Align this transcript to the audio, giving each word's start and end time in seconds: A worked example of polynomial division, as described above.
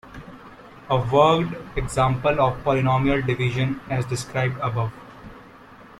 A 0.89 0.97
worked 0.97 1.77
example 1.77 2.41
of 2.41 2.57
polynomial 2.63 3.23
division, 3.23 3.79
as 3.87 4.03
described 4.03 4.57
above. 4.59 4.91